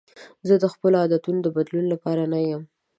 زه 0.47 0.55
د 0.59 0.65
خپلو 0.73 0.95
عادتونو 1.01 1.53
بدلولو 1.55 1.91
لپاره 1.93 2.23
نه 2.33 2.39
یم. 2.49 2.63